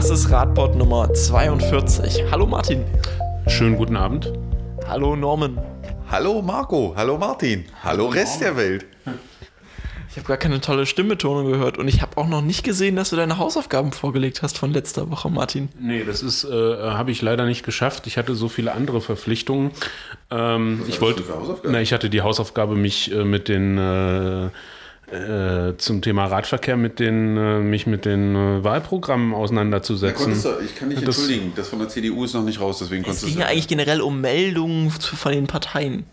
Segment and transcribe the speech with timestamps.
[0.00, 2.24] Das ist Radbot Nummer 42.
[2.30, 2.86] Hallo Martin.
[3.48, 4.32] Schönen guten Abend.
[4.88, 5.58] Hallo Norman.
[6.10, 8.86] Hallo Marco, hallo Martin, hallo Rest der Welt.
[10.08, 13.10] Ich habe gar keine tolle Stimmbetonung gehört und ich habe auch noch nicht gesehen, dass
[13.10, 15.68] du deine Hausaufgaben vorgelegt hast von letzter Woche, Martin.
[15.78, 18.06] Nee, das ist, äh, habe ich leider nicht geschafft.
[18.06, 19.70] Ich hatte so viele andere Verpflichtungen.
[20.30, 21.24] Ähm, ich wollte,
[21.64, 24.48] na, ich hatte die Hausaufgabe, mich äh, mit den äh,
[25.12, 30.40] äh, zum Thema Radverkehr mit den, äh, mich mit den äh, Wahlprogrammen auseinanderzusetzen.
[30.42, 33.02] Du, ich kann dich Das- entschuldigen, das von der CDU ist noch nicht raus, deswegen
[33.02, 36.04] Es konntest ging du ja eigentlich generell um Meldungen von den Parteien.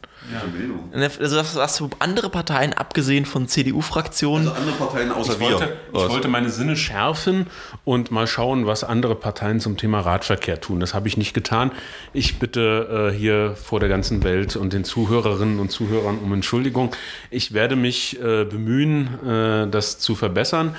[0.52, 0.92] Bildung.
[0.94, 6.04] Also was, was andere Parteien, abgesehen von CDU-Fraktionen, Also andere Parteien außer Ich wollte, wir.
[6.04, 7.48] ich wollte meine Sinne schärfen
[7.86, 10.80] und mal schauen, was andere Parteien zum Thema Radverkehr tun.
[10.80, 11.72] Das habe ich nicht getan.
[12.14, 16.94] Ich bitte äh, hier vor der ganzen Welt und den Zuhörerinnen und Zuhörern um Entschuldigung.
[17.30, 20.76] Ich werde mich äh, bemühen, äh, das zu verbessern.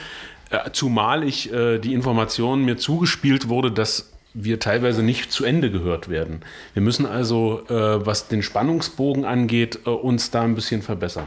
[0.50, 5.70] Äh, zumal ich äh, die Information mir zugespielt wurde, dass wir teilweise nicht zu Ende
[5.70, 6.42] gehört werden.
[6.74, 11.26] Wir müssen also, äh, was den Spannungsbogen angeht, äh, uns da ein bisschen verbessern.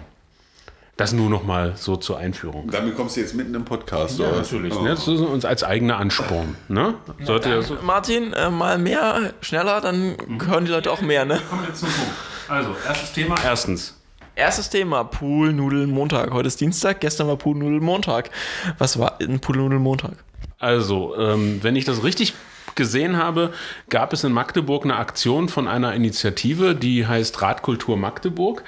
[0.97, 2.69] Das nur noch mal so zur Einführung.
[2.69, 4.37] Damit kommst du jetzt mitten im Podcast, Ja, oder?
[4.37, 4.73] natürlich.
[4.75, 4.83] Oh.
[4.83, 4.89] Ne?
[4.89, 6.55] Das ist uns als eigener Ansporn.
[6.67, 6.93] Ne?
[7.23, 7.77] Sollte ja so.
[7.81, 10.15] Martin, äh, mal mehr, schneller, dann
[10.45, 11.41] hören die Leute auch mehr, ne?
[11.49, 12.11] Kommen wir zum Punkt.
[12.47, 13.35] Also, erstes Thema.
[13.43, 13.97] Erstens.
[14.35, 16.31] Erstes Thema, Poolnudeln Montag.
[16.31, 18.29] Heute ist Dienstag, gestern war Poolnudeln Montag.
[18.77, 20.13] Was war ein Poolnudeln Montag?
[20.59, 22.33] Also, ähm, wenn ich das richtig
[22.75, 23.51] gesehen habe,
[23.89, 28.63] gab es in Magdeburg eine Aktion von einer Initiative, die heißt Radkultur Magdeburg.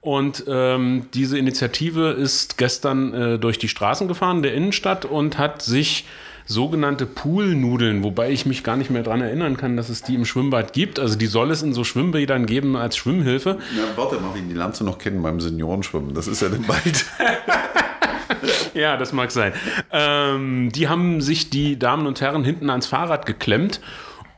[0.00, 5.62] Und ähm, diese Initiative ist gestern äh, durch die Straßen gefahren der Innenstadt und hat
[5.62, 6.04] sich
[6.46, 10.26] sogenannte Poolnudeln, wobei ich mich gar nicht mehr daran erinnern kann, dass es die im
[10.26, 10.98] Schwimmbad gibt.
[10.98, 13.58] Also die soll es in so Schwimmbädern geben als Schwimmhilfe.
[13.74, 16.12] Na, warte, Martin, die lernst du noch kennen beim Seniorenschwimmen.
[16.12, 17.06] Das ist ja dann bald.
[18.74, 19.52] Ja, das mag sein.
[19.92, 23.80] Ähm, die haben sich die Damen und Herren hinten ans Fahrrad geklemmt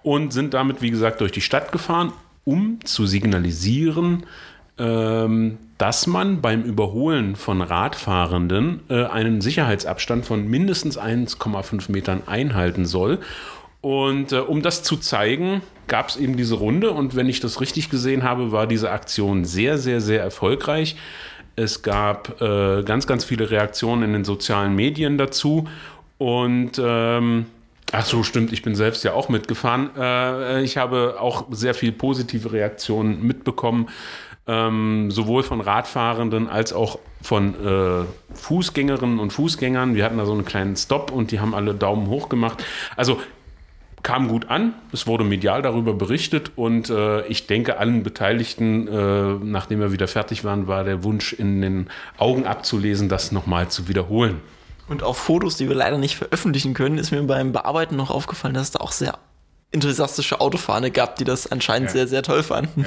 [0.02, 2.12] und sind damit, wie gesagt, durch die Stadt gefahren,
[2.44, 4.24] um zu signalisieren,
[4.78, 12.86] ähm, dass man beim Überholen von Radfahrenden äh, einen Sicherheitsabstand von mindestens 1,5 Metern einhalten
[12.86, 13.18] soll.
[13.80, 16.90] Und äh, um das zu zeigen, gab es eben diese Runde.
[16.90, 20.96] Und wenn ich das richtig gesehen habe, war diese Aktion sehr, sehr, sehr erfolgreich.
[21.56, 25.66] Es gab äh, ganz, ganz viele Reaktionen in den sozialen Medien dazu.
[26.18, 27.46] Und ähm,
[27.92, 29.90] ach so, stimmt, ich bin selbst ja auch mitgefahren.
[29.96, 33.88] Äh, ich habe auch sehr viel positive Reaktionen mitbekommen,
[34.46, 39.94] ähm, sowohl von Radfahrenden als auch von äh, Fußgängerinnen und Fußgängern.
[39.94, 42.64] Wir hatten da so einen kleinen Stop und die haben alle Daumen hoch gemacht.
[42.96, 43.18] Also
[44.06, 49.34] kam gut an, es wurde medial darüber berichtet und äh, ich denke, allen Beteiligten, äh,
[49.42, 53.88] nachdem wir wieder fertig waren, war der Wunsch in den Augen abzulesen, das nochmal zu
[53.88, 54.40] wiederholen.
[54.86, 58.54] Und auf Fotos, die wir leider nicht veröffentlichen können, ist mir beim Bearbeiten noch aufgefallen,
[58.54, 59.18] dass es da auch sehr
[59.72, 62.86] enthusiastische Autofahrer gab, die das anscheinend sehr, sehr toll fanden.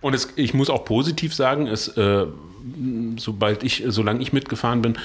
[0.00, 2.26] Und es, ich muss auch positiv sagen, es, äh,
[3.16, 4.96] sobald ich, solange ich mitgefahren bin,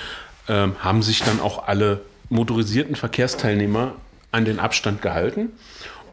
[0.47, 3.95] ähm, haben sich dann auch alle motorisierten Verkehrsteilnehmer
[4.37, 5.49] an den Abstand gehalten.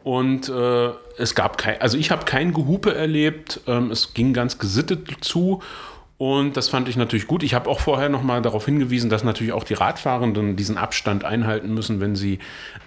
[0.03, 3.61] Und äh, es gab kein, also ich habe kein Gehupe erlebt.
[3.67, 5.61] Ähm, es ging ganz gesittet zu.
[6.17, 7.43] Und das fand ich natürlich gut.
[7.43, 11.25] Ich habe auch vorher noch mal darauf hingewiesen, dass natürlich auch die Radfahrenden diesen Abstand
[11.25, 12.39] einhalten müssen, wenn sie,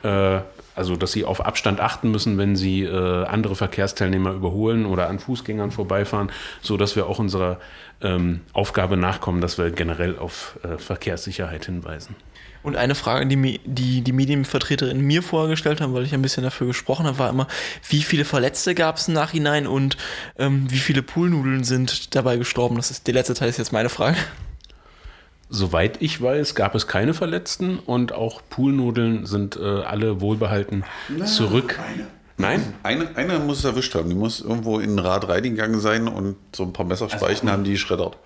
[0.03, 0.41] äh,
[0.75, 5.19] also dass sie auf Abstand achten müssen, wenn sie äh, andere Verkehrsteilnehmer überholen oder an
[5.19, 6.31] Fußgängern vorbeifahren,
[6.63, 7.59] so dass wir auch unserer
[8.01, 12.17] ähm, Aufgabe nachkommen, dass wir generell auf äh, Verkehrssicherheit hinweisen.
[12.63, 16.43] Und eine Frage, die die, die Medienvertreterin mir vorher gestellt haben, weil ich ein bisschen
[16.43, 17.47] dafür gesprochen habe, war immer,
[17.89, 19.97] wie viele Verletzte gab es im Nachhinein und
[20.39, 22.77] ähm, wie viele Poolnudeln sind dabei gestorben?
[22.77, 24.17] Das ist der letzte Teil ist jetzt meine Frage.
[25.51, 30.85] Soweit ich weiß, gab es keine Verletzten und auch Poolnudeln sind äh, alle wohlbehalten
[31.25, 31.79] zurück.
[32.37, 32.75] Nein?
[32.83, 34.11] Eine, einer muss es erwischt haben.
[34.11, 37.73] Die muss irgendwo in ein Rad reingegangen sein und so ein paar Messerspeichen haben die
[37.73, 38.19] geschreddert.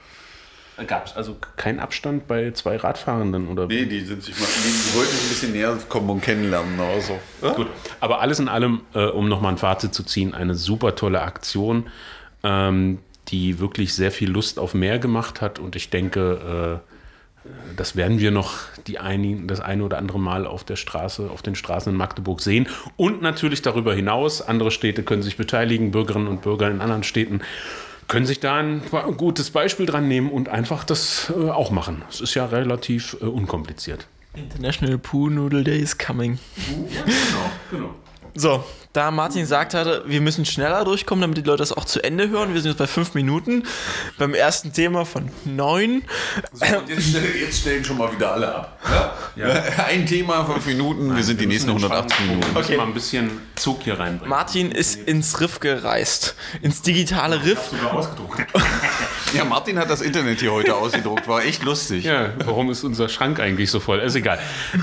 [0.87, 4.97] Gab es also keinen Abstand bei zwei Radfahrenden oder Nee, die sind sich mal, die,
[4.97, 7.19] wollten sich ein bisschen näher kommen und kennenlernen oder so.
[7.55, 7.67] Gut,
[8.01, 11.89] aber alles in allem, äh, um nochmal ein Fazit zu ziehen, eine super tolle Aktion,
[12.43, 15.59] ähm, die wirklich sehr viel Lust auf mehr gemacht hat.
[15.59, 16.81] Und ich denke,
[17.45, 18.55] äh, das werden wir noch
[18.87, 22.41] die ein, das eine oder andere Mal auf der Straße, auf den Straßen in Magdeburg
[22.41, 22.69] sehen.
[22.97, 27.43] Und natürlich darüber hinaus, andere Städte können sich beteiligen, Bürgerinnen und Bürger in anderen Städten
[28.09, 28.83] können sich da ein
[29.17, 32.03] gutes Beispiel dran nehmen und einfach das äh, auch machen.
[32.09, 34.07] Es ist ja relativ äh, unkompliziert.
[34.35, 36.39] International Poolnoodle Day is coming.
[36.67, 37.95] Genau, genau.
[38.35, 38.65] So,
[38.95, 42.31] da Martin gesagt hatte, wir müssen schneller durchkommen, damit die Leute das auch zu Ende
[42.31, 42.55] hören.
[42.55, 43.65] Wir sind jetzt bei fünf Minuten
[44.19, 46.03] beim ersten Thema von neun.
[46.53, 48.81] So, und jetzt, jetzt, stellen schon mal wieder alle ab.
[49.37, 49.49] Ja?
[49.49, 49.85] Ja.
[49.87, 52.57] Ein Thema, fünf Minuten, Nein, wir sind wir die nächsten 180 Minuten.
[52.57, 52.77] Okay.
[52.77, 54.31] mal ein bisschen Zug hier reinbringen.
[54.31, 57.71] Martin ist ins Riff gereist, ins digitale Riff.
[57.71, 58.41] Ich sogar ausgedruckt.
[59.37, 62.05] ja, Martin hat das Internet hier heute ausgedruckt, war echt lustig.
[62.05, 63.99] Ja, warum ist unser Schrank eigentlich so voll?
[64.01, 64.39] Ist egal.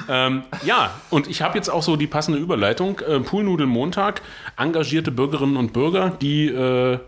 [0.07, 2.99] ähm, ja, und ich habe jetzt auch so die passende Überleitung.
[2.99, 4.21] Äh, Poolnudelmontag,
[4.57, 6.99] engagierte Bürgerinnen und Bürger, die äh,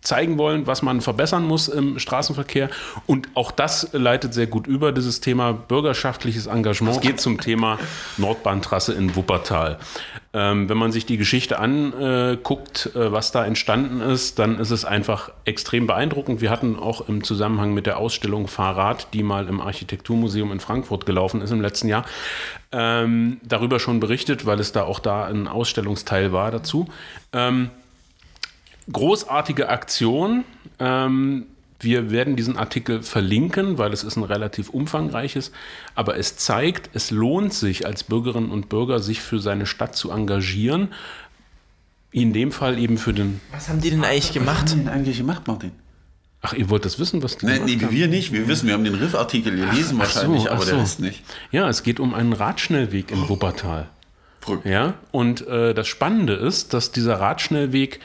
[0.00, 2.70] zeigen wollen, was man verbessern muss im Straßenverkehr.
[3.06, 6.96] Und auch das leitet sehr gut über, dieses Thema bürgerschaftliches Engagement.
[6.96, 7.78] Es geht zum Thema
[8.16, 9.78] Nordbahntrasse in Wuppertal.
[10.32, 14.84] Ähm, wenn man sich die Geschichte anguckt, äh, was da entstanden ist, dann ist es
[14.84, 16.40] einfach extrem beeindruckend.
[16.40, 21.06] Wir hatten auch im Zusammenhang mit der Ausstellung Fahrrad, die mal im Architekturmuseum in Frankfurt
[21.06, 22.04] gelaufen ist im letzten Jahr,
[22.72, 26.88] ähm, darüber schon berichtet, weil es da auch da ein Ausstellungsteil war dazu.
[27.32, 27.70] Ähm,
[28.92, 30.44] großartige Aktion.
[30.78, 31.46] Ähm,
[31.80, 35.52] wir werden diesen Artikel verlinken, weil es ist ein relativ umfangreiches,
[35.94, 40.10] aber es zeigt, es lohnt sich als Bürgerinnen und Bürger, sich für seine Stadt zu
[40.10, 40.88] engagieren.
[42.10, 43.40] In dem Fall eben für den.
[43.52, 44.62] Was haben die denn eigentlich gemacht?
[44.64, 45.72] Was haben die denn eigentlich gemacht, Martin?
[46.40, 48.32] Ach, ihr wollt das wissen, was die nee, nee, wir nicht.
[48.32, 50.70] Wir wissen, wir haben den Riff-Artikel gelesen ach, wahrscheinlich, so, aber so.
[50.72, 51.22] der ist nicht.
[51.50, 53.88] Ja, es geht um einen Radschnellweg in Wuppertal.
[54.64, 58.00] Ja, und äh, das Spannende ist, dass dieser Radschnellweg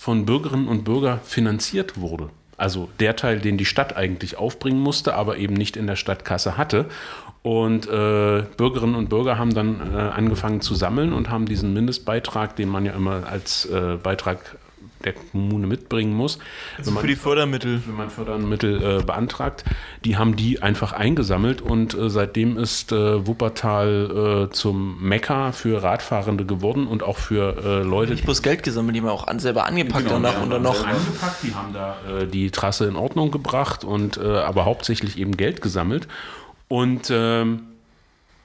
[0.00, 2.30] von Bürgerinnen und Bürgern finanziert wurde.
[2.56, 6.56] Also der Teil, den die Stadt eigentlich aufbringen musste, aber eben nicht in der Stadtkasse
[6.56, 6.86] hatte.
[7.42, 12.56] Und äh, Bürgerinnen und Bürger haben dann äh, angefangen zu sammeln und haben diesen Mindestbeitrag,
[12.56, 14.56] den man ja immer als äh, Beitrag
[15.04, 16.38] der Kommune mitbringen muss.
[16.78, 17.82] Also man, für die Fördermittel.
[17.86, 19.64] Wenn man Fördermittel äh, beantragt,
[20.04, 25.82] die haben die einfach eingesammelt und äh, seitdem ist äh, Wuppertal äh, zum Mekka für
[25.82, 28.12] Radfahrende geworden und auch für äh, Leute.
[28.12, 30.86] Nicht bloß Geld gesammelt, die haben auch an, selber angepackt genau, danach und dann noch.
[30.86, 35.62] Angepackt, die haben da äh, die Trasse in Ordnung gebracht und aber hauptsächlich eben Geld
[35.62, 36.08] gesammelt.
[36.68, 37.62] Und ähm,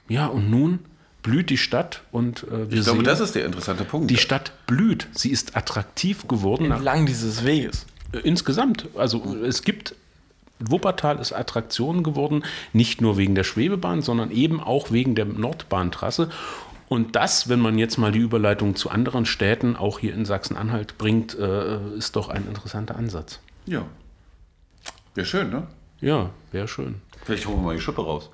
[0.08, 0.80] ja, und nun
[1.26, 4.08] blüht die Stadt und äh, wir Ich glaube, sehen, das ist der interessante Punkt.
[4.08, 5.08] Die Stadt blüht.
[5.12, 6.70] Sie ist attraktiv geworden.
[6.70, 7.84] Entlang dieses Weges.
[8.12, 8.86] Äh, insgesamt.
[8.94, 9.96] Also es gibt
[10.60, 16.30] Wuppertal ist Attraktion geworden, nicht nur wegen der Schwebebahn, sondern eben auch wegen der Nordbahntrasse.
[16.88, 20.96] Und das, wenn man jetzt mal die Überleitung zu anderen Städten, auch hier in Sachsen-Anhalt
[20.96, 23.40] bringt, äh, ist doch ein interessanter Ansatz.
[23.66, 23.84] Ja.
[25.16, 25.66] Wäre schön, ne?
[26.00, 27.02] Ja, wäre schön.
[27.24, 28.30] Vielleicht holen wir mal die Schippe raus.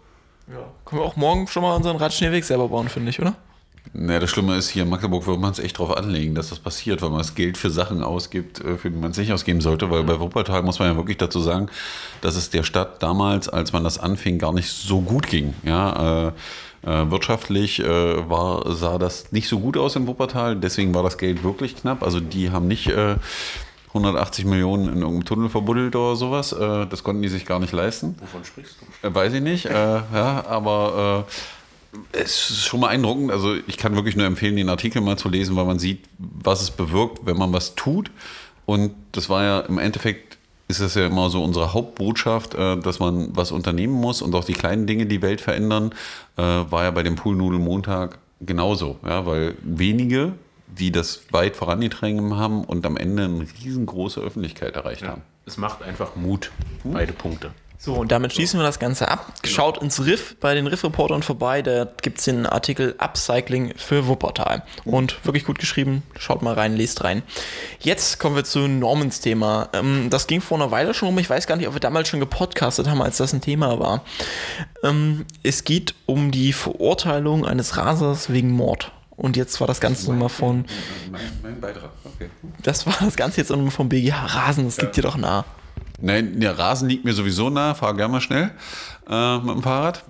[0.48, 0.64] Ja.
[0.84, 3.34] Können wir auch morgen schon mal unseren Radschneeweg selber bauen, finde ich, oder?
[3.94, 6.58] Naja, das Schlimme ist, hier in Magdeburg würde man es echt darauf anlegen, dass das
[6.58, 9.60] passiert, weil man das Geld für Sachen ausgibt, äh, für die man es nicht ausgeben
[9.60, 9.90] sollte.
[9.90, 11.68] Weil bei Wuppertal muss man ja wirklich dazu sagen,
[12.22, 15.54] dass es der Stadt damals, als man das anfing, gar nicht so gut ging.
[15.62, 16.32] Ja, äh,
[16.84, 21.18] äh, wirtschaftlich äh, war, sah das nicht so gut aus in Wuppertal, deswegen war das
[21.18, 22.02] Geld wirklich knapp.
[22.02, 23.16] Also die haben nicht äh,
[23.94, 26.52] 180 Millionen in irgendeinem Tunnel verbuddelt oder sowas.
[26.52, 28.16] Äh, das konnten die sich gar nicht leisten.
[28.20, 29.06] Wovon sprichst du?
[29.06, 29.66] Äh, weiß ich nicht.
[29.66, 31.26] Äh, ja, aber
[32.12, 33.30] es ist schon mal beeindruckend.
[33.30, 36.62] Also ich kann wirklich nur empfehlen, den Artikel mal zu lesen, weil man sieht, was
[36.62, 38.10] es bewirkt, wenn man was tut.
[38.64, 40.38] Und das war ja im Endeffekt
[40.68, 44.54] ist das ja immer so unsere Hauptbotschaft, dass man was unternehmen muss und auch die
[44.54, 45.94] kleinen Dinge die Welt verändern,
[46.36, 50.32] war ja bei dem Poolnudelmontag genauso, ja, weil wenige
[50.78, 55.08] die das weit vorangetrieben haben und am Ende eine riesengroße Öffentlichkeit erreicht ja.
[55.08, 55.22] haben.
[55.44, 56.50] Es macht einfach Mut,
[56.82, 56.92] hm?
[56.92, 57.50] beide Punkte.
[57.84, 59.34] So, und damit schließen wir das Ganze ab.
[59.42, 61.62] Schaut ins Riff bei den Riff-Reportern vorbei.
[61.62, 64.62] Da gibt es den Artikel Upcycling für Wuppertal.
[64.84, 66.05] Und wirklich gut geschrieben.
[66.17, 67.24] Schaut mal rein, lest rein.
[67.81, 69.69] Jetzt kommen wir zu Normans Thema.
[69.72, 71.19] Ähm, das ging vor einer Weile schon um.
[71.19, 74.05] Ich weiß gar nicht, ob wir damals schon gepodcastet haben, als das ein Thema war.
[74.84, 78.93] Ähm, es geht um die Verurteilung eines Rasers wegen Mord.
[79.22, 80.64] Und jetzt war das Ganze nochmal von.
[81.12, 82.29] Mein, mein, Beitrag, okay.
[82.60, 85.44] Das war das Ganze jetzt nochmal vom BGH Rasen, das liegt dir doch nah.
[86.00, 88.50] Nein, der Rasen liegt mir sowieso nah, fahr gerne mal schnell
[89.08, 90.02] äh, mit dem Fahrrad.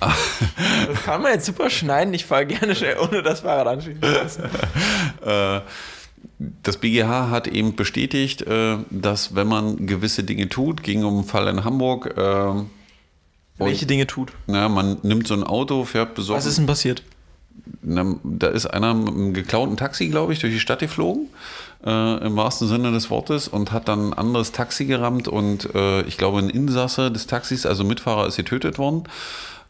[0.00, 4.04] das kann man jetzt super schneiden, ich fahre gerne schnell ohne das Fahrrad anschließen.
[5.24, 5.60] äh,
[6.62, 11.24] das BGH hat eben bestätigt, äh, dass wenn man gewisse Dinge tut, ging um einen
[11.24, 12.18] Fall in Hamburg.
[12.18, 12.64] Äh,
[13.56, 14.32] Welche Dinge tut?
[14.46, 16.36] Na, man nimmt so ein Auto, fährt besorgt.
[16.36, 17.02] Was ist denn passiert?
[17.82, 21.28] Da ist einer mit einem geklauten Taxi, glaube ich, durch die Stadt geflogen,
[21.84, 26.02] äh, im wahrsten Sinne des Wortes, und hat dann ein anderes Taxi gerammt und äh,
[26.02, 29.04] ich glaube, ein Insasse des Taxis, also Mitfahrer, ist getötet worden.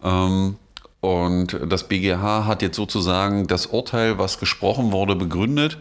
[0.02, 0.56] Ähm,
[1.00, 5.78] und das BGH hat jetzt sozusagen das Urteil, was gesprochen wurde, begründet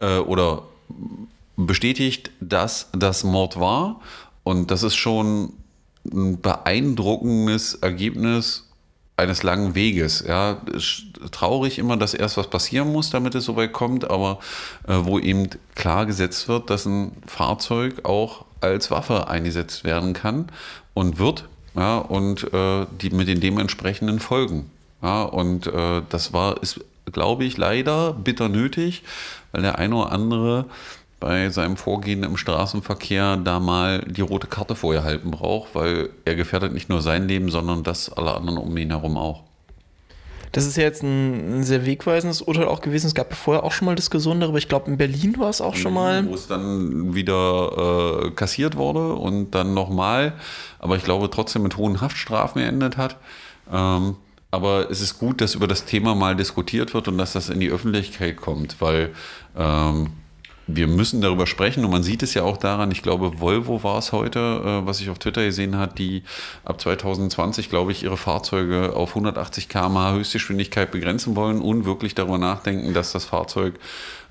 [0.00, 0.64] äh, oder
[1.56, 4.00] bestätigt, dass das Mord war.
[4.42, 5.54] Und das ist schon
[6.04, 8.69] ein beeindruckendes Ergebnis
[9.20, 10.24] eines langen Weges.
[10.26, 10.58] Ja,
[11.30, 14.38] traurig immer, dass erst was passieren muss, damit es soweit kommt, aber
[14.88, 20.46] äh, wo eben klar gesetzt wird, dass ein Fahrzeug auch als Waffe eingesetzt werden kann
[20.94, 24.70] und wird, ja, und äh, die mit den dementsprechenden Folgen.
[25.02, 26.80] Ja, und äh, das war, ist,
[27.12, 29.02] glaube ich, leider bitter nötig,
[29.52, 30.66] weil der eine oder andere
[31.20, 36.34] bei seinem Vorgehen im Straßenverkehr da mal die rote Karte vorher halten braucht, weil er
[36.34, 39.44] gefährdet nicht nur sein Leben, sondern das aller anderen um ihn herum auch.
[40.52, 43.06] Das ist ja jetzt ein, sehr wegweisendes Urteil auch gewesen.
[43.06, 44.58] Es gab vorher auch schon mal Diskussionen darüber.
[44.58, 46.26] Ich glaube, in Berlin war es auch schon mal.
[46.26, 50.32] Wo es dann wieder äh, kassiert wurde und dann nochmal,
[50.80, 53.16] aber ich glaube trotzdem mit hohen Haftstrafen geendet hat.
[53.72, 54.16] Ähm,
[54.50, 57.60] aber es ist gut, dass über das Thema mal diskutiert wird und dass das in
[57.60, 59.10] die Öffentlichkeit kommt, weil
[59.56, 60.08] ähm,
[60.76, 63.98] wir müssen darüber sprechen und man sieht es ja auch daran, ich glaube, Volvo war
[63.98, 66.22] es heute, äh, was ich auf Twitter gesehen hat, die
[66.64, 72.38] ab 2020, glaube ich, ihre Fahrzeuge auf 180 km/h Höchstgeschwindigkeit begrenzen wollen und wirklich darüber
[72.38, 73.74] nachdenken, dass das Fahrzeug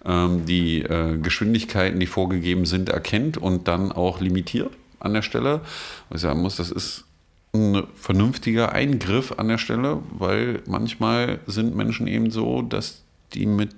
[0.05, 5.61] ähm, die äh, Geschwindigkeiten, die vorgegeben sind, erkennt und dann auch limitiert an der Stelle.
[6.09, 7.05] Was ich sagen muss, das ist
[7.53, 13.01] ein vernünftiger Eingriff an der Stelle, weil manchmal sind Menschen eben so, dass
[13.33, 13.71] die mit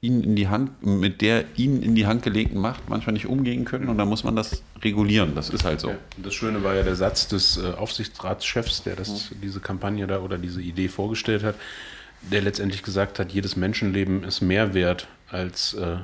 [0.00, 3.64] ihnen in die Hand, mit der ihnen in die Hand gelegten Macht manchmal nicht umgehen
[3.64, 5.34] können und da muss man das regulieren.
[5.34, 5.90] Das ist halt so.
[5.90, 9.40] Ja, das Schöne war ja der Satz des äh, Aufsichtsratschefs, der das, mhm.
[9.42, 11.56] diese Kampagne da oder diese Idee vorgestellt hat,
[12.22, 15.96] der letztendlich gesagt hat, jedes Menschenleben ist mehr wert als äh,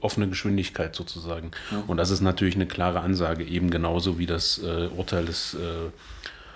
[0.00, 1.52] offene Geschwindigkeit sozusagen.
[1.70, 1.84] Ja.
[1.86, 5.90] Und das ist natürlich eine klare Ansage, eben genauso wie das äh, Urteil des äh,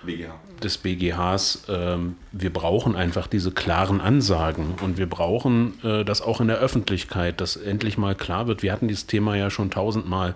[0.05, 0.33] BGH.
[0.63, 1.65] des BGHs.
[1.69, 6.57] Ähm, wir brauchen einfach diese klaren Ansagen und wir brauchen äh, das auch in der
[6.57, 8.63] Öffentlichkeit, dass endlich mal klar wird.
[8.63, 10.35] Wir hatten dieses Thema ja schon tausendmal.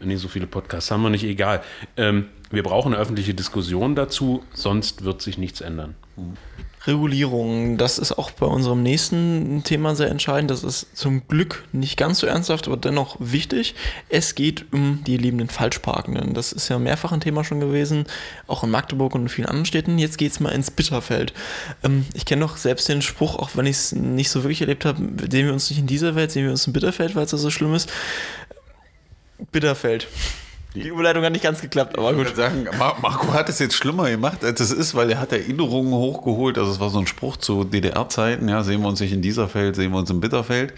[0.00, 1.62] Nee, so viele Podcasts haben wir nicht, egal.
[1.96, 5.94] Ähm, wir brauchen eine öffentliche Diskussion dazu, sonst wird sich nichts ändern.
[6.86, 10.50] Regulierung, das ist auch bei unserem nächsten Thema sehr entscheidend.
[10.50, 13.74] Das ist zum Glück nicht ganz so ernsthaft, aber dennoch wichtig.
[14.10, 16.34] Es geht um die lebenden Falschparkenden.
[16.34, 18.04] Das ist ja mehrfach ein Thema schon gewesen,
[18.46, 19.98] auch in Magdeburg und in vielen anderen Städten.
[19.98, 21.32] Jetzt geht es mal ins Bitterfeld.
[21.82, 24.84] Ähm, ich kenne doch selbst den Spruch, auch wenn ich es nicht so wirklich erlebt
[24.84, 24.98] habe,
[25.30, 27.50] sehen wir uns nicht in dieser Welt, sehen wir uns in Bitterfeld, weil es so
[27.50, 27.90] schlimm ist.
[29.52, 30.06] Bitterfeld.
[30.74, 32.26] Die Überleitung hat nicht ganz geklappt, aber gut.
[32.28, 35.92] Ich sagen, Marco hat es jetzt schlimmer gemacht, als es ist, weil er hat Erinnerungen
[35.92, 36.58] hochgeholt.
[36.58, 39.48] Also es war so ein Spruch zu DDR-Zeiten, ja, sehen wir uns nicht in dieser
[39.48, 40.74] Feld, sehen wir uns im Bitterfeld.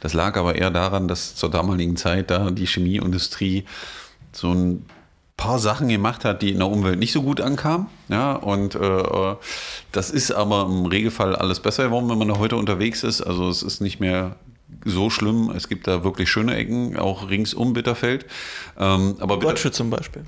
[0.00, 3.64] Das lag aber eher daran, dass zur damaligen Zeit da die Chemieindustrie
[4.30, 4.86] so ein
[5.36, 7.88] paar Sachen gemacht hat, die in der Umwelt nicht so gut ankamen.
[8.08, 9.34] Ja, und äh,
[9.90, 13.20] das ist aber im Regelfall alles besser geworden, wenn man da heute unterwegs ist.
[13.22, 14.36] Also es ist nicht mehr
[14.84, 15.52] so schlimm.
[15.54, 18.26] Es gibt da wirklich schöne Ecken, auch rings um Bitterfeld.
[18.78, 20.24] Ähm, aber Gotsche zum Beispiel.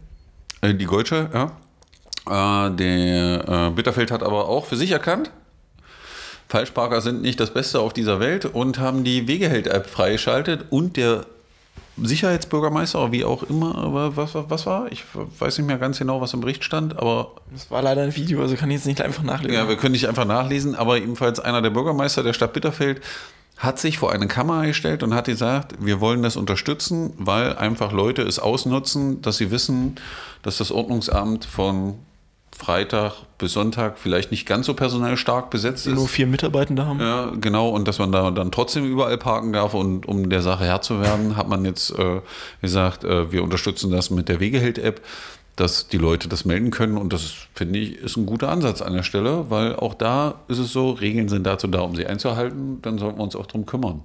[0.61, 2.67] Äh, die Gotsche, ja.
[2.67, 5.31] Äh, der äh, Bitterfeld hat aber auch für sich erkannt,
[6.49, 11.27] Falschparker sind nicht das Beste auf dieser Welt und haben die Wegeheld-App freigeschaltet und der
[11.97, 14.91] Sicherheitsbürgermeister, wie auch immer, was, was war?
[14.91, 15.05] Ich
[15.39, 17.33] weiß nicht mehr ganz genau, was im Bericht stand, aber.
[17.53, 19.55] Das war leider ein Video, also kann ich jetzt nicht einfach nachlesen.
[19.55, 23.01] Ja, wir können nicht einfach nachlesen, aber ebenfalls einer der Bürgermeister der Stadt Bitterfeld
[23.57, 27.93] hat sich vor eine Kamera gestellt und hat gesagt, wir wollen das unterstützen, weil einfach
[27.93, 29.97] Leute es ausnutzen, dass sie wissen,
[30.43, 31.95] dass das Ordnungsamt von
[32.57, 35.95] Freitag bis Sonntag vielleicht nicht ganz so personell stark besetzt ist.
[35.95, 37.01] Nur vier Mitarbeitende haben.
[37.01, 37.69] Ja, genau.
[37.69, 39.75] Und dass man da dann trotzdem überall parken darf.
[39.75, 42.21] Und um der Sache Herr zu werden, hat man jetzt äh,
[42.61, 45.01] gesagt, äh, wir unterstützen das mit der Wegeheld-App
[45.57, 46.97] dass die Leute das melden können.
[46.97, 50.59] Und das, finde ich, ist ein guter Ansatz an der Stelle, weil auch da ist
[50.59, 52.81] es so, Regeln sind dazu da, um sie einzuhalten.
[52.83, 54.03] Dann sollten wir uns auch darum kümmern.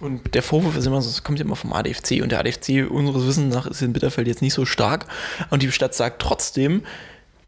[0.00, 3.26] Und der Vorwurf ist immer, es kommt ja immer vom ADFC und der ADFC unseres
[3.26, 5.06] Wissens nach ist in Bitterfeld jetzt nicht so stark.
[5.50, 6.82] Und die Stadt sagt trotzdem,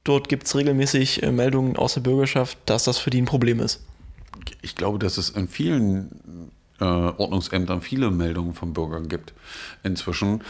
[0.05, 3.61] dort gibt es regelmäßig äh, Meldungen aus der Bürgerschaft, dass das für die ein Problem
[3.61, 3.83] ist.
[4.61, 9.33] Ich glaube, dass es in vielen äh, Ordnungsämtern viele Meldungen von Bürgern gibt
[9.83, 10.43] inzwischen.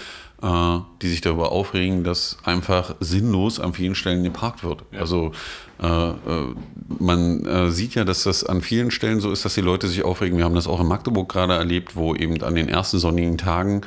[0.43, 4.85] Äh, die sich darüber aufregen, dass einfach sinnlos an vielen Stellen geparkt wird.
[4.93, 5.01] Ja.
[5.01, 5.33] Also
[5.81, 6.15] äh, äh,
[6.99, 10.05] man äh, sieht ja, dass das an vielen Stellen so ist, dass die Leute sich
[10.05, 10.37] aufregen.
[10.37, 13.83] Wir haben das auch in Magdeburg gerade erlebt, wo eben an den ersten sonnigen Tagen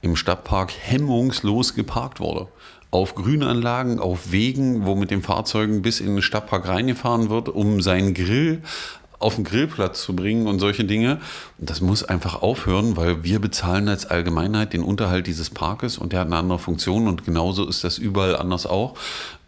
[0.00, 2.46] im Stadtpark hemmungslos geparkt wurde
[2.90, 7.82] auf Grünanlagen, auf Wegen, wo mit den Fahrzeugen bis in den Stadtpark reingefahren wird, um
[7.82, 8.62] seinen Grill
[9.18, 11.20] auf den Grillplatz zu bringen und solche Dinge.
[11.58, 16.20] Das muss einfach aufhören, weil wir bezahlen als Allgemeinheit den Unterhalt dieses Parkes und der
[16.20, 18.94] hat eine andere Funktion und genauso ist das überall anders auch.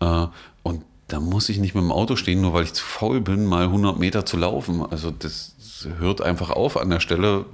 [0.01, 0.27] Äh,
[0.63, 3.47] und da muss ich nicht mit dem Auto stehen, nur weil ich zu faul bin,
[3.47, 4.85] mal 100 Meter zu laufen.
[4.91, 5.55] Also das
[5.99, 7.47] hört einfach auf an der Stelle.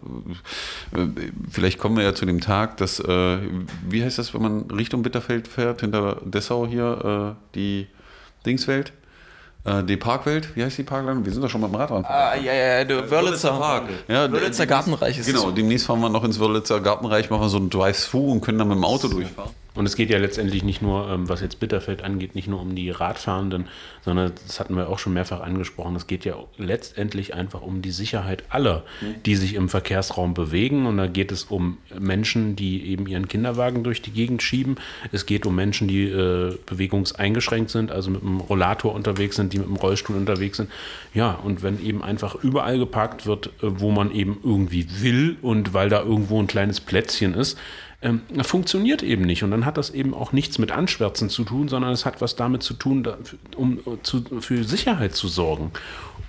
[0.93, 1.07] Äh,
[1.51, 3.39] vielleicht kommen wir ja zu dem Tag, dass, äh,
[3.89, 7.89] wie heißt das, wenn man Richtung Bitterfeld fährt, hinter Dessau hier, die
[8.47, 8.93] Dingswelt?
[9.67, 11.25] Äh, die Parkwelt, wie heißt die Parkland?
[11.25, 12.05] Wir sind doch schon mit dem Rad dran.
[12.05, 13.85] Ah, ja, ja, der Wörlitzer Park.
[14.09, 17.71] Ja, Wörlitzer Gartenreich ist Genau, demnächst fahren wir noch ins Wörlitzer Gartenreich, machen so ein
[17.71, 19.51] Drive-Thru und können dann mit dem Auto durchfahren.
[19.77, 22.75] Und es geht ja letztendlich nicht nur, ähm, was jetzt Bitterfeld angeht, nicht nur um
[22.75, 23.67] die Radfahrenden,
[24.05, 25.95] sondern das hatten wir auch schon mehrfach angesprochen.
[25.97, 28.85] Es geht ja letztendlich einfach um die Sicherheit aller,
[29.25, 30.87] die sich im Verkehrsraum bewegen.
[30.87, 34.77] Und da geht es um Menschen, die eben ihren Kinderwagen durch die Gegend schieben.
[35.13, 39.59] Es geht um Menschen, die äh, bewegungseingeschränkt sind, also mit dem Rollator unterwegs sind, die
[39.59, 40.71] mit dem Rollstuhl unterwegs sind.
[41.15, 45.75] Ja, und wenn eben einfach überall geparkt wird, äh, wo man eben irgendwie will und
[45.75, 47.59] weil da irgendwo ein kleines Plätzchen ist,
[48.03, 49.43] ähm, funktioniert eben nicht.
[49.43, 52.37] Und dann hat das eben auch nichts mit Anschwärzen zu tun, sondern es hat was
[52.37, 53.17] damit zu tun, da,
[53.57, 55.73] um äh, zu, für Sicherheit zu sorgen.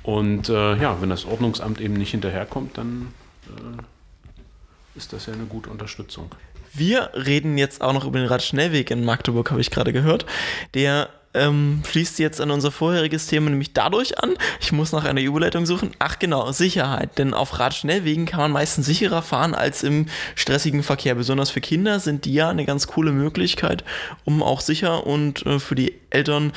[0.04, 3.14] Und äh, ja, wenn das Ordnungsamt eben nicht hinterherkommt, dann
[3.48, 6.32] äh, ist das ja eine gute Unterstützung.
[6.74, 10.26] Wir reden jetzt auch noch über den Radschnellweg in Magdeburg, habe ich gerade gehört.
[10.74, 14.36] Der ähm, schließt jetzt an unser vorheriges Thema nämlich dadurch an.
[14.60, 15.92] Ich muss nach einer Überleitung suchen.
[16.00, 17.18] Ach genau, Sicherheit.
[17.18, 21.16] Denn auf Radschnellwegen kann man meistens sicherer fahren als im stressigen Verkehr.
[21.16, 23.84] Besonders für Kinder sind die ja eine ganz coole Möglichkeit,
[24.26, 26.54] um auch sicher und äh, für die Eltern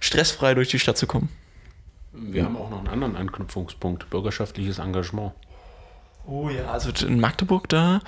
[0.00, 1.28] stressfrei durch die Stadt zu kommen.
[2.12, 5.32] Wir haben auch noch einen anderen Anknüpfungspunkt, bürgerschaftliches Engagement.
[6.26, 8.00] Oh ja, also in Magdeburg, da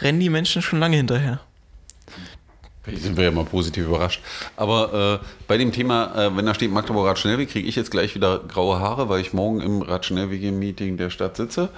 [0.00, 1.40] rennen die Menschen schon lange hinterher.
[2.86, 4.22] Hier sind wir ja mal positiv überrascht.
[4.56, 8.14] Aber äh, bei dem Thema, äh, wenn da steht Magdeburg Radschnellweg, kriege ich jetzt gleich
[8.14, 11.70] wieder graue Haare, weil ich morgen im Radschnellwege-Meeting der Stadt sitze.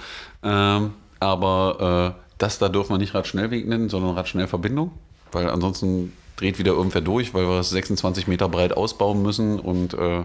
[0.43, 4.93] Ähm, aber äh, das da dürfen wir nicht Radschnellweg nennen, sondern Radschnellverbindung,
[5.33, 9.95] weil ansonsten dreht wieder irgendwer durch, weil wir es 26 Meter breit ausbauen müssen und
[9.95, 10.23] äh,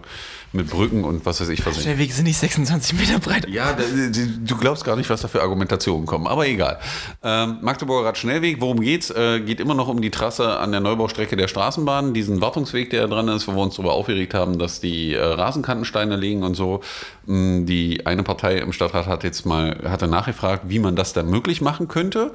[0.51, 1.83] mit Brücken und was weiß ich versehen.
[1.83, 3.47] Schnellwege sind nicht 26 Meter breit.
[3.49, 6.79] Ja, da- du glaubst gar nicht, was da für Argumentationen kommen, aber egal.
[7.23, 9.09] Ähm, Magdeburger Radschnellweg, worum geht's?
[9.09, 13.01] Äh, geht immer noch um die Trasse an der Neubaustrecke der Straßenbahn, diesen Wartungsweg, der
[13.07, 16.53] da dran ist, wo wir uns darüber aufgeregt haben, dass die äh, Rasenkantensteine liegen und
[16.55, 16.81] so.
[17.25, 21.27] Mm, Die eine Partei im Stadtrat hat jetzt mal, hatte nachgefragt, wie man das dann
[21.29, 22.31] möglich machen könnte.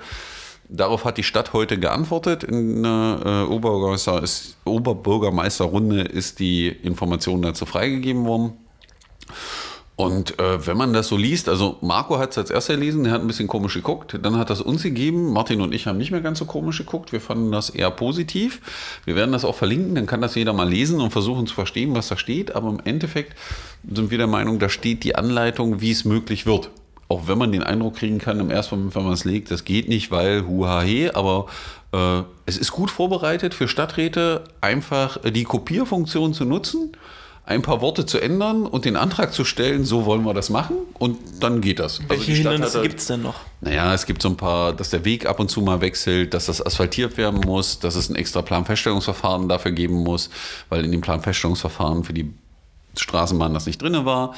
[0.70, 2.44] Darauf hat die Stadt heute geantwortet.
[2.44, 8.52] In der äh, Oberbürgermeister ist, Oberbürgermeisterrunde ist die Information dazu freigegeben worden.
[9.96, 13.12] Und äh, wenn man das so liest, also Marco hat es als erster gelesen, der
[13.14, 16.12] hat ein bisschen komisch geguckt, dann hat das uns gegeben, Martin und ich haben nicht
[16.12, 18.60] mehr ganz so komisch geguckt, wir fanden das eher positiv.
[19.06, 21.96] Wir werden das auch verlinken, dann kann das jeder mal lesen und versuchen zu verstehen,
[21.96, 23.36] was da steht, aber im Endeffekt
[23.90, 26.70] sind wir der Meinung, da steht die Anleitung, wie es möglich wird.
[27.08, 29.64] Auch wenn man den Eindruck kriegen kann, im ersten Moment, wenn man es legt, das
[29.64, 31.46] geht nicht, weil huhahe, aber
[31.92, 36.92] äh, es ist gut vorbereitet für Stadträte, einfach äh, die Kopierfunktion zu nutzen
[37.48, 40.76] ein paar Worte zu ändern und den Antrag zu stellen, so wollen wir das machen
[40.98, 41.98] und dann geht das.
[42.00, 43.36] Also Welche Stadt Hindernisse halt- gibt es denn noch?
[43.62, 46.44] Naja, es gibt so ein paar, dass der Weg ab und zu mal wechselt, dass
[46.44, 50.28] das asphaltiert werden muss, dass es ein extra Planfeststellungsverfahren dafür geben muss,
[50.68, 52.34] weil in dem Planfeststellungsverfahren für die
[52.96, 54.34] Straßenbahn das nicht drin war.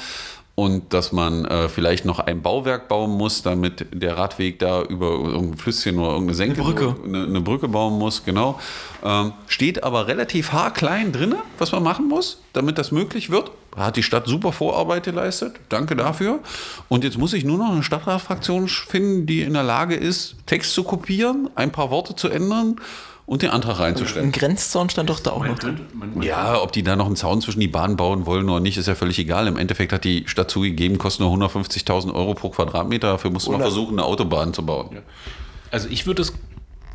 [0.53, 5.11] Und dass man äh, vielleicht noch ein Bauwerk bauen muss, damit der Radweg da über
[5.11, 6.95] irgendein Flüsschen oder irgendeine Senke, Eine Brücke.
[7.03, 8.59] Eine, eine Brücke bauen muss, genau.
[9.03, 13.51] Ähm, steht aber relativ haarklein drin, was man machen muss, damit das möglich wird.
[13.75, 15.55] Hat die Stadt super Vorarbeit geleistet.
[15.69, 16.39] Danke dafür.
[16.89, 20.73] Und jetzt muss ich nur noch eine Stadtratsfraktion finden, die in der Lage ist, Text
[20.73, 22.75] zu kopieren, ein paar Worte zu ändern
[23.31, 24.27] und den Antrag reinzustellen.
[24.27, 25.77] Ein Grenzzaun stand doch da auch Man noch drin.
[25.77, 28.49] könnte, man, man Ja, ob die da noch einen Zaun zwischen die Bahnen bauen wollen
[28.49, 29.47] oder nicht, ist ja völlig egal.
[29.47, 33.07] Im Endeffekt hat die Stadt zugegeben, kostet nur 150.000 Euro pro Quadratmeter.
[33.07, 34.97] Dafür muss man versuchen, eine Autobahn zu bauen.
[35.71, 36.33] Also ich würde es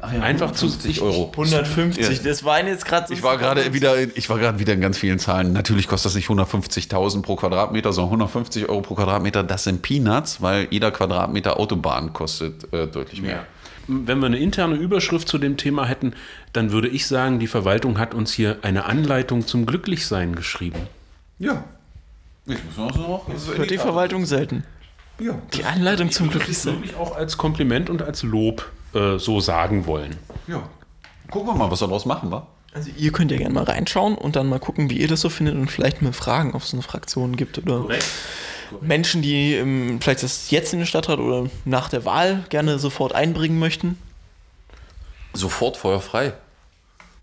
[0.02, 1.32] einfach zu 50 Euro.
[1.34, 2.22] 150, Ja.
[2.22, 3.14] das waren jetzt gerade so.
[3.14, 5.54] Ich war gerade wieder, ich war gerade wieder in ganz vielen Zahlen.
[5.54, 9.42] Natürlich kostet das nicht 150.000 pro Quadratmeter, sondern 150 Euro pro Quadratmeter.
[9.42, 13.46] Das sind Peanuts, weil jeder Quadratmeter Autobahn kostet äh, deutlich mehr.
[13.88, 16.14] Wenn wir eine interne Überschrift zu dem Thema hätten,
[16.52, 20.80] dann würde ich sagen, die Verwaltung hat uns hier eine Anleitung zum Glücklichsein geschrieben.
[21.38, 21.64] Ja.
[22.46, 24.64] Ich muss noch so Hört die Verwaltung selten.
[25.18, 25.34] Ja.
[25.54, 26.74] Die Anleitung zum Ich würde Glücklichsein.
[26.74, 30.16] wirklich auch als Kompliment und als Lob äh, so sagen wollen.
[30.46, 30.68] ja.
[31.28, 32.46] Gucken wir mal, was wir daraus machen, wa?
[32.72, 35.28] Also ihr könnt ja gerne mal reinschauen und dann mal gucken, wie ihr das so
[35.28, 37.84] findet und vielleicht mal fragen, ob es eine Fraktion gibt oder
[38.80, 43.14] Menschen, die ähm, vielleicht das jetzt in den Stadtrat oder nach der Wahl gerne sofort
[43.14, 43.98] einbringen möchten.
[45.34, 46.32] sofort feuerfrei.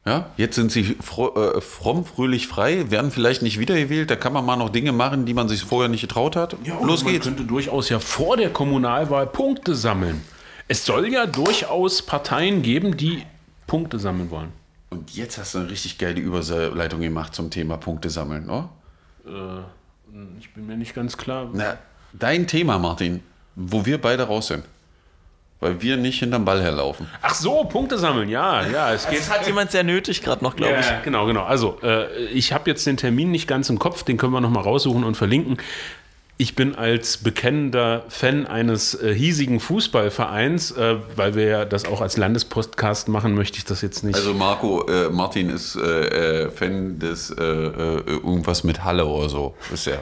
[0.06, 4.34] Ja, jetzt sind sie fro äh, fromm, fröhlich frei, werden vielleicht nicht wiedergewählt, da kann
[4.34, 6.58] man mal noch Dinge machen, die man sich vorher nicht getraut hat.
[6.82, 7.26] Los man geht's.
[7.26, 10.22] könnte durchaus ja vor der Kommunalwahl Punkte sammeln.
[10.68, 13.24] Es soll ja durchaus Parteien geben, die
[13.66, 14.52] Punkte sammeln wollen.
[14.90, 18.70] Und jetzt hast du eine richtig geile Überleitung gemacht zum Thema Punkte sammeln, ne?
[20.40, 21.50] Ich bin mir nicht ganz klar.
[21.54, 21.78] Na,
[22.14, 23.22] dein Thema, Martin,
[23.56, 24.64] wo wir beide raus sind.
[25.60, 27.08] weil wir nicht hinterm Ball herlaufen.
[27.22, 28.94] Ach so, Punkte sammeln, ja, ja.
[28.94, 29.20] Es geht.
[29.20, 30.86] Das hat jemand sehr nötig gerade noch, glaube ich.
[30.86, 31.44] Ja, genau, genau.
[31.44, 34.64] Also, äh, ich habe jetzt den Termin nicht ganz im Kopf, den können wir nochmal
[34.64, 35.58] raussuchen und verlinken.
[36.38, 42.02] Ich bin als bekennender Fan eines äh, hiesigen Fußballvereins, äh, weil wir ja das auch
[42.02, 44.16] als Landespodcast machen, möchte ich das jetzt nicht.
[44.16, 49.56] Also Marco, äh, Martin ist äh, äh, Fan des äh, irgendwas mit Halle oder so.
[49.72, 50.02] Ist ja,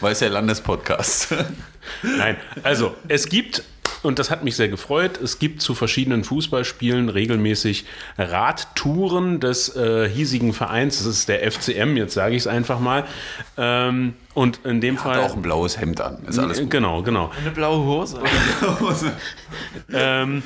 [0.00, 1.34] weil es ja Landespodcast.
[2.02, 3.62] Nein, also es gibt,
[4.02, 7.84] und das hat mich sehr gefreut, es gibt zu verschiedenen Fußballspielen regelmäßig
[8.18, 10.98] Radtouren des äh, hiesigen Vereins.
[10.98, 13.04] Das ist der FCM, jetzt sage ich es einfach mal.
[13.56, 15.20] Ähm, und in dem Hat Fall.
[15.20, 16.18] auch ein blaues Hemd an.
[16.26, 16.70] Ist alles gut.
[16.70, 17.30] Genau, genau.
[17.40, 18.20] Eine blaue Hose.
[19.92, 20.42] Ähm,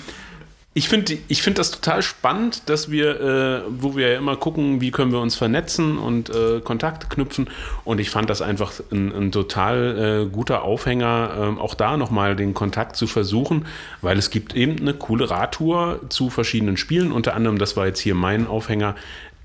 [0.77, 4.83] ich finde ich find das total spannend, dass wir, äh, wo wir ja immer gucken,
[4.83, 7.49] wie können wir uns vernetzen und äh, Kontakte knüpfen.
[7.85, 12.37] Und ich fand das einfach ein, ein total äh, guter Aufhänger, ähm, auch da nochmal
[12.37, 13.65] den Kontakt zu versuchen,
[14.03, 17.11] weil es gibt eben eine coole Radtour zu verschiedenen Spielen.
[17.11, 18.97] Unter anderem, das war jetzt hier mein Aufhänger,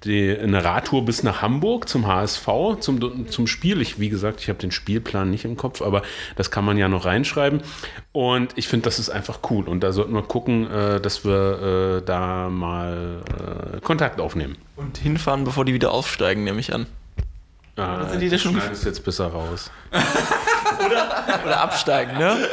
[0.04, 2.48] die, eine Radtour bis nach Hamburg zum HSV,
[2.80, 3.82] zum, zum Spiel.
[3.82, 6.02] Ich, wie gesagt, ich habe den Spielplan nicht im Kopf, aber
[6.36, 7.62] das kann man ja noch reinschreiben.
[8.12, 9.68] Und ich finde, das ist einfach cool.
[9.68, 13.22] Und da sollten wir gucken, äh, dass wir äh, da mal
[13.76, 14.58] äh, Kontakt aufnehmen.
[14.76, 16.88] Und hinfahren, bevor die wieder aufsteigen, nehme ich an.
[17.78, 19.72] Oder sind die da schon schneidest jetzt besser raus.
[21.46, 22.50] Oder absteigen, ne?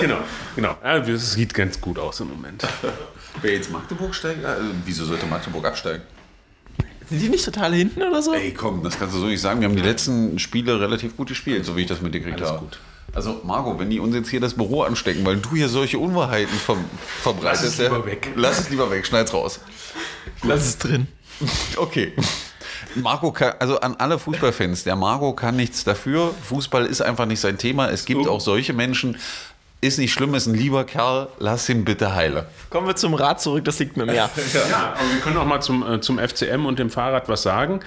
[0.00, 0.18] genau,
[0.56, 0.76] genau.
[0.82, 2.66] Das sieht ganz gut aus im Moment.
[3.40, 4.44] Wer jetzt Magdeburg steigt?
[4.44, 6.02] Also, wieso sollte Magdeburg absteigen?
[7.10, 8.32] Sind die nicht total hinten oder so?
[8.34, 9.60] Ey, komm, das kannst du so nicht sagen.
[9.60, 12.60] Wir haben die letzten Spiele relativ gut gespielt, so wie ich das mitgekriegt Alles habe.
[12.64, 12.78] gut.
[13.12, 16.56] Also, Marco, wenn die uns jetzt hier das Büro anstecken, weil du hier solche Unwahrheiten
[16.58, 16.76] ver
[17.22, 18.30] verbreitest, Lass es lieber weg.
[18.34, 19.60] Lass es lieber weg, schneid's raus.
[20.42, 21.06] Lass es drin.
[21.76, 22.12] Okay.
[22.94, 26.32] Marco kann, also an alle Fußballfans, der Marco kann nichts dafür.
[26.42, 27.88] Fußball ist einfach nicht sein Thema.
[27.90, 28.30] Es gibt So.
[28.30, 29.16] auch solche Menschen.
[29.84, 31.28] Ist nicht schlimm, ist ein lieber Kerl.
[31.38, 32.46] Lass ihn bitte heile.
[32.70, 34.30] Kommen wir zum Rad zurück, das liegt mir mehr.
[34.54, 37.80] Ja, aber wir können auch mal zum, äh, zum FCM und dem Fahrrad was sagen.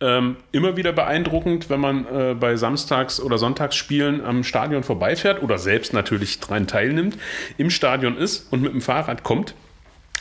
[0.00, 5.58] Ähm, immer wieder beeindruckend, wenn man äh, bei Samstags- oder Sonntagsspielen am Stadion vorbeifährt oder
[5.58, 7.18] selbst natürlich daran teilnimmt,
[7.58, 9.54] im Stadion ist und mit dem Fahrrad kommt.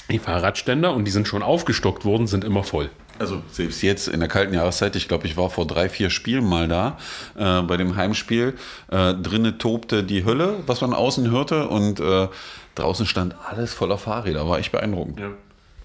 [0.10, 2.89] Die Fahrradständer, und die sind schon aufgestockt worden, sind immer voll.
[3.19, 6.45] Also selbst jetzt in der kalten Jahreszeit, ich glaube, ich war vor drei, vier Spielen
[6.45, 6.97] mal da,
[7.36, 8.55] äh, bei dem Heimspiel.
[8.89, 12.27] Äh, drinnen tobte die Hölle, was man außen hörte, und äh,
[12.75, 14.47] draußen stand alles voller Fahrräder.
[14.47, 15.19] War echt beeindruckend.
[15.19, 15.29] Ja.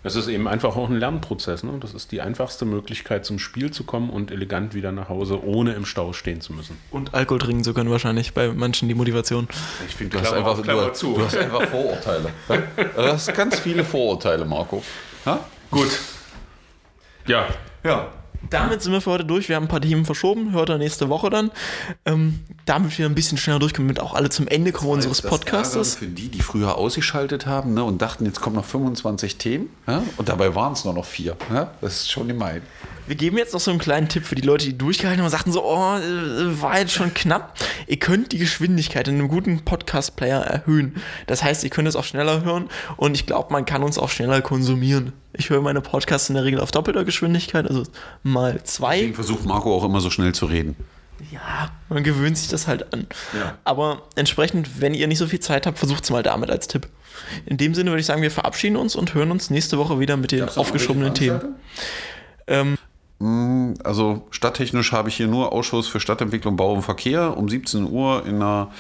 [0.07, 1.63] Es ist eben einfach auch ein Lernprozess.
[1.63, 1.73] Ne?
[1.81, 5.73] Das ist die einfachste Möglichkeit, zum Spiel zu kommen und elegant wieder nach Hause, ohne
[5.73, 6.77] im Stau stehen zu müssen.
[6.91, 9.49] Und Alkohol trinken zu können wahrscheinlich bei manchen die Motivation.
[9.89, 12.29] Ich finde, Du hast, einfach, du, du hast einfach Vorurteile.
[12.77, 14.83] Du hast ganz viele Vorurteile, Marco.
[15.25, 15.41] Ha?
[15.71, 15.89] Gut.
[17.27, 17.47] Ja,
[17.83, 18.09] Ja.
[18.51, 19.49] Damit sind wir für heute durch.
[19.49, 20.53] Wir haben ein paar Themen verschoben.
[20.53, 21.51] Hört ihr nächste Woche dann.
[22.05, 25.31] Ähm, damit wir ein bisschen schneller durchkommen, damit auch alle zum Ende kommen unseres Das
[25.31, 25.95] Podcastes.
[25.95, 29.71] Ärgern Für die, die früher ausgeschaltet haben ne, und dachten, jetzt kommen noch 25 Themen.
[29.87, 30.03] Ja?
[30.17, 31.37] Und dabei waren es nur noch vier.
[31.53, 31.71] Ja?
[31.81, 32.63] Das ist schon gemein.
[33.07, 35.31] Wir geben jetzt noch so einen kleinen Tipp für die Leute, die durchgehalten haben und
[35.31, 37.59] sagten so, oh, äh, war jetzt schon knapp.
[37.87, 40.95] Ihr könnt die Geschwindigkeit in einem guten Podcast-Player erhöhen.
[41.27, 44.09] Das heißt, ihr könnt es auch schneller hören und ich glaube, man kann uns auch
[44.09, 45.13] schneller konsumieren.
[45.35, 47.83] Ich höre meine Podcasts in der Regel auf doppelter Geschwindigkeit, also
[48.23, 48.97] mal zwei.
[48.97, 50.75] Deswegen versucht Marco auch immer so schnell zu reden.
[51.31, 53.07] Ja, man gewöhnt sich das halt an.
[53.39, 53.59] Ja.
[53.65, 56.89] Aber entsprechend, wenn ihr nicht so viel Zeit habt, versucht es mal damit als Tipp.
[57.45, 60.17] In dem Sinne würde ich sagen, wir verabschieden uns und hören uns nächste Woche wieder
[60.17, 61.57] mit den aufgeschobenen Themen.
[62.47, 62.77] Ähm,
[63.83, 68.25] Also stadttechnisch habe ich hier nur Ausschuss für Stadtentwicklung, Bau und Verkehr um 17 Uhr
[68.27, 68.71] in der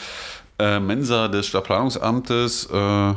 [0.58, 2.68] äh, Mensa des Stadtplanungsamtes.
[2.72, 3.14] Äh,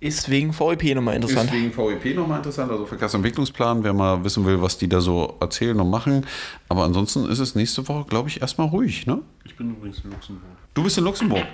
[0.00, 1.52] ist wegen VEP nochmal interessant.
[1.52, 5.36] Ist wegen VEP nochmal interessant, also Verkehrsentwicklungsplan, wer mal wissen will, was die da so
[5.38, 6.26] erzählen und machen.
[6.68, 9.20] Aber ansonsten ist es nächste Woche, glaube ich, erstmal ruhig, ne?
[9.44, 10.50] ich bin übrigens in Luxemburg.
[10.74, 11.46] Du bist in Luxemburg.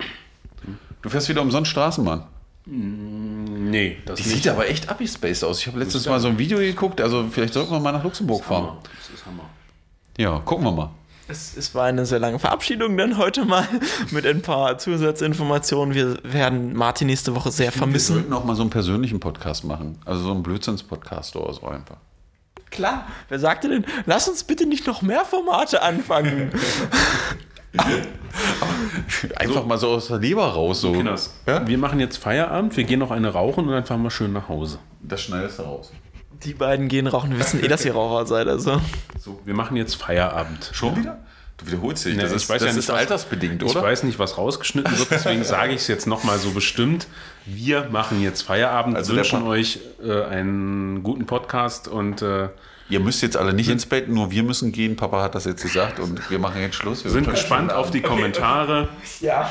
[1.01, 2.23] Du fährst wieder umsonst Straßenbahn.
[3.61, 5.59] Nee, das Die sieht aber echt abgespaced aus.
[5.59, 8.45] Ich habe letztes Mal so ein Video geguckt, also vielleicht sollten wir mal nach Luxemburg
[8.45, 8.77] fahren.
[8.83, 9.43] Das ist Hammer.
[10.17, 10.89] Ja, gucken wir mal.
[11.27, 13.67] Es, es war eine sehr lange Verabschiedung dann heute mal
[14.11, 15.93] mit ein paar Zusatzinformationen.
[15.93, 18.15] Wir werden Martin nächste Woche sehr Wir vermissen.
[18.15, 19.99] sollten auch mal so einen persönlichen Podcast machen.
[20.05, 21.97] Also so einen Blödsinns-Podcast oder so einfach.
[22.71, 23.07] Klar.
[23.27, 26.51] Wer sagte denn, lass uns bitte nicht noch mehr Formate anfangen?
[29.35, 30.81] Einfach mal so aus der Leber raus.
[30.81, 30.91] So.
[30.93, 31.67] Kinders, Ja?
[31.67, 34.47] wir machen jetzt Feierabend, wir gehen noch eine rauchen und dann fahren wir schön nach
[34.49, 34.79] Hause.
[35.01, 35.91] Das schneidest du raus.
[36.43, 38.47] Die beiden gehen rauchen, wir wissen eh, dass ihr Raucher seid.
[38.47, 38.79] Also.
[39.17, 40.69] So, wir machen jetzt Feierabend.
[40.73, 41.19] Schon wieder?
[41.57, 42.15] Du wiederholst dich.
[42.15, 43.81] Nee, das ich ist, weiß das ja nicht, ist altersbedingt, Ich oder?
[43.81, 47.07] weiß nicht, was rausgeschnitten wird, deswegen sage ich es jetzt nochmal so bestimmt.
[47.45, 52.47] Wir machen jetzt Feierabend, Also wünschen euch äh, einen guten Podcast und äh,
[52.89, 54.95] Ihr müsst jetzt alle nicht ins Bett, nur wir müssen gehen.
[54.95, 57.03] Papa hat das jetzt gesagt und wir machen jetzt Schluss.
[57.03, 58.89] Wir sind gespannt auf die Kommentare.
[59.21, 59.49] Ja.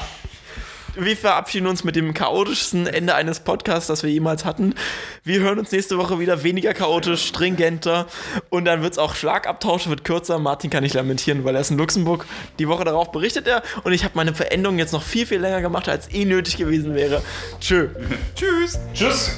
[0.97, 4.75] wir verabschieden uns mit dem chaotischsten Ende eines Podcasts, das wir jemals hatten.
[5.23, 8.07] Wir hören uns nächste Woche wieder weniger chaotisch, stringenter
[8.51, 10.39] und dann wird es auch Schlagabtausch, wird kürzer.
[10.39, 12.25] Martin kann nicht lamentieren, weil er ist in Luxemburg.
[12.59, 15.61] Die Woche darauf berichtet er und ich habe meine Veränderung jetzt noch viel, viel länger
[15.61, 17.23] gemacht, als eh nötig gewesen wäre.
[17.61, 17.89] Tschö.
[18.35, 18.79] Tschüss.
[18.95, 19.37] Tschüss.